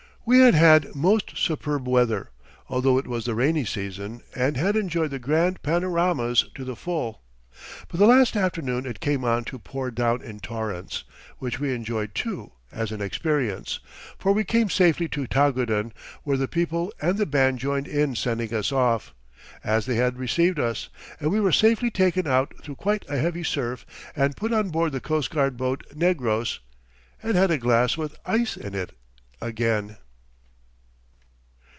[0.23, 2.29] We had had most superb weather,
[2.69, 7.23] although it was the rainy season, and had enjoyed the grand panoramas to the full;
[7.89, 11.03] but the last afternoon it came on to pour down in torrents,
[11.39, 13.79] which we enjoyed too as an experience,
[14.19, 15.91] for we came safely to Tagudin,
[16.23, 19.15] where the people and the band joined in sending us off,
[19.63, 20.89] as they had received us,
[21.19, 24.91] and we were safely taken out through quite a heavy surf and put on board
[24.91, 26.59] the Coast Guard boat Negros,
[27.23, 28.91] and had a glass with ice in it
[29.41, 29.97] again.